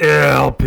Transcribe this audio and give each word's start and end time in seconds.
LPD. 0.00 0.59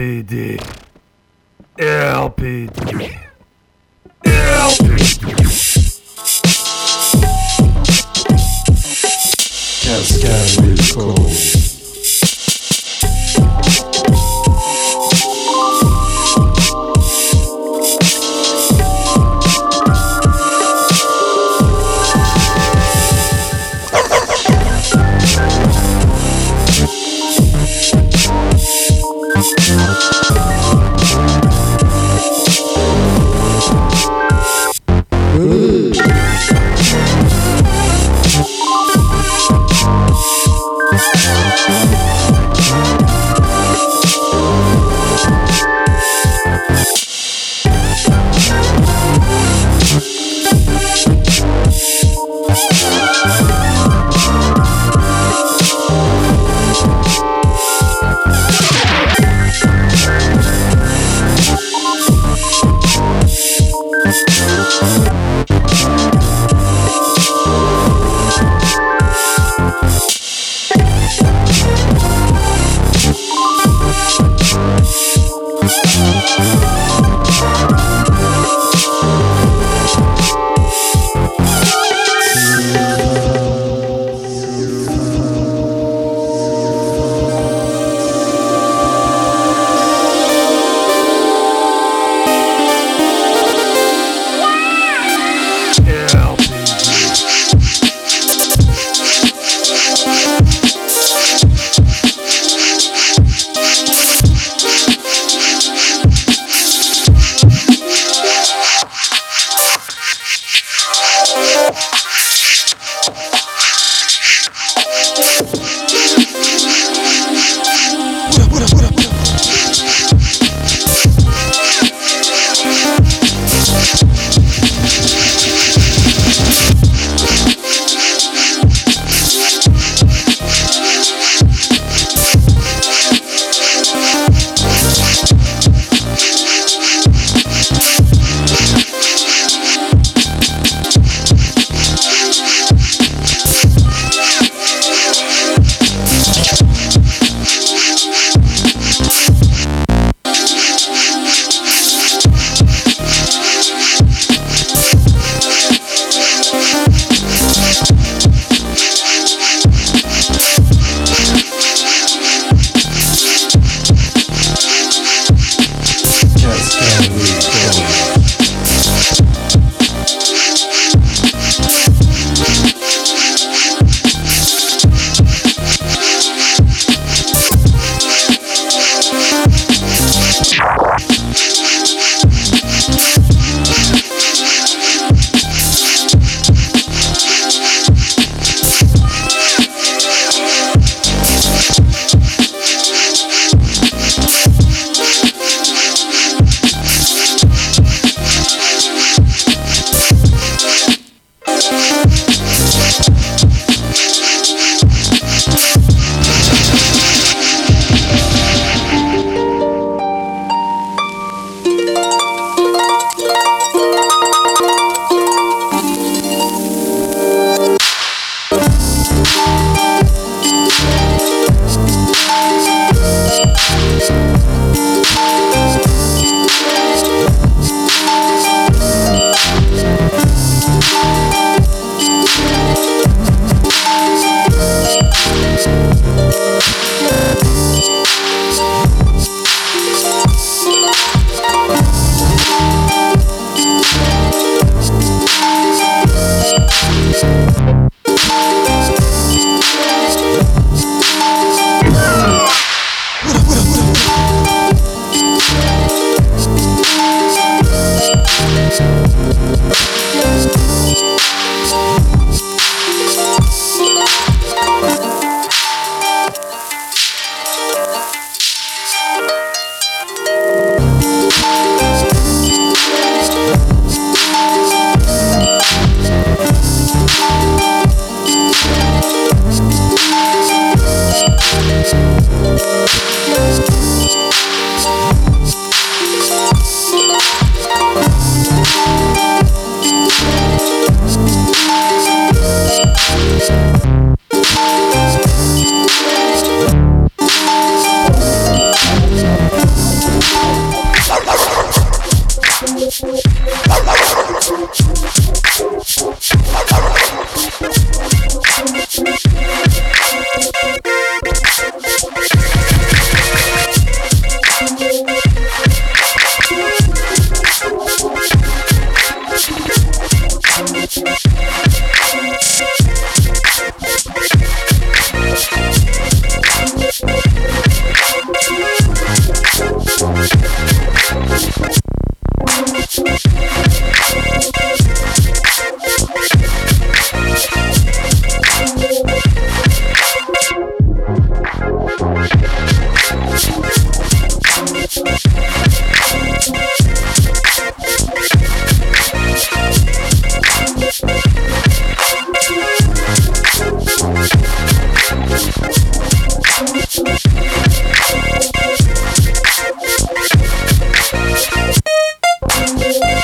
Thank 362.75 363.17
you. 363.17 363.22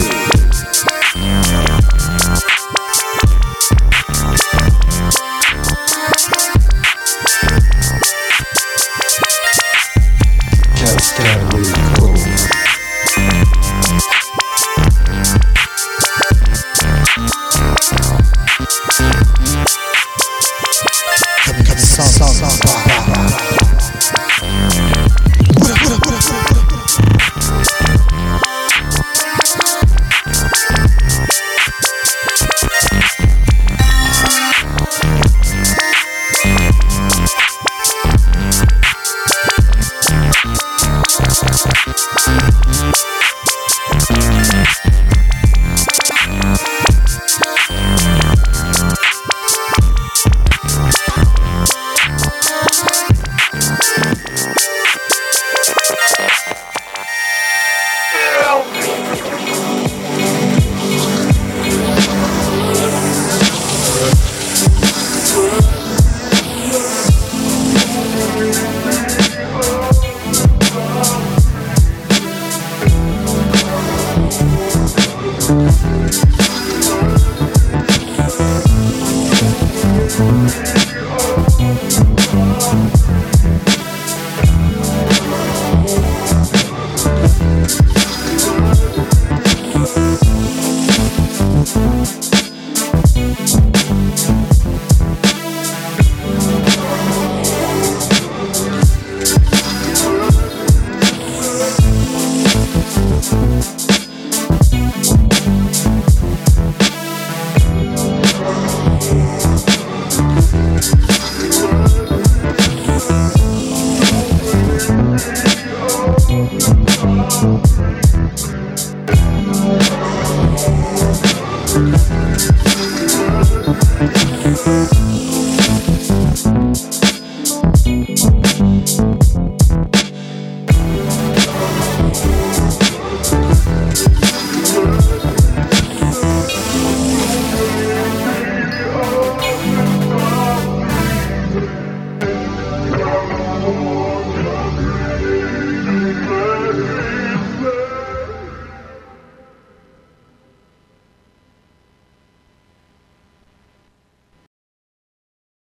Cascade 0.00 0.29